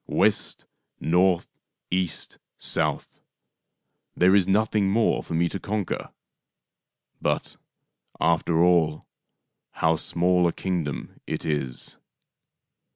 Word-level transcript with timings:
West, 0.07 0.65
north, 0.99 1.47
east, 1.91 2.39
south, 2.57 3.21
there 4.15 4.33
is 4.33 4.47
nothing 4.47 4.89
more 4.89 5.21
for 5.21 5.35
me 5.35 5.47
to 5.47 5.59
conquer. 5.59 6.11
But, 7.21 7.55
after 8.19 8.63
all, 8.63 9.05
how 9.73 9.97
small 9.97 10.47
a 10.47 10.53
kingdom 10.53 11.19
it 11.27 11.45
is 11.45 11.97